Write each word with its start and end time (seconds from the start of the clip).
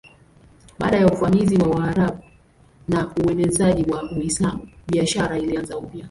Baada 0.79 0.97
ya 0.97 1.07
uvamizi 1.07 1.57
wa 1.57 1.67
Waarabu 1.69 2.23
na 2.87 3.13
uenezaji 3.15 3.91
wa 3.91 4.11
Uislamu 4.11 4.67
biashara 4.87 5.37
ilianza 5.39 5.77
upya. 5.77 5.99